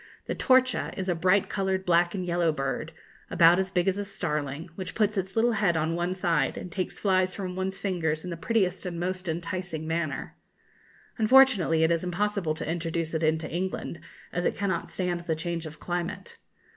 The 0.25 0.33
torcha 0.33 0.97
is 0.97 1.09
a 1.09 1.13
bright 1.13 1.47
coloured 1.47 1.85
black 1.85 2.15
and 2.15 2.25
yellow 2.25 2.51
bird, 2.51 2.91
about 3.29 3.59
as 3.59 3.69
big 3.69 3.87
as 3.87 3.99
a 3.99 4.03
starling, 4.03 4.67
which 4.73 4.95
puts 4.95 5.15
its 5.15 5.35
little 5.35 5.51
head 5.51 5.77
on 5.77 5.93
one 5.93 6.15
side 6.15 6.57
and 6.57 6.71
takes 6.71 6.97
flies 6.97 7.35
from 7.35 7.55
one's 7.55 7.77
fingers 7.77 8.23
in 8.23 8.31
the 8.31 8.35
prettiest 8.35 8.83
and 8.87 8.99
most 8.99 9.29
enticing 9.29 9.85
manner. 9.85 10.35
Unfortunately, 11.19 11.83
it 11.83 11.91
is 11.91 12.03
impossible 12.03 12.55
to 12.55 12.67
introduce 12.67 13.13
it 13.13 13.21
into 13.21 13.47
England, 13.47 13.99
as 14.33 14.43
it 14.43 14.55
cannot 14.55 14.89
stand 14.89 15.19
the 15.19 15.35
change 15.35 15.67
of 15.67 15.79
climate. 15.79 16.35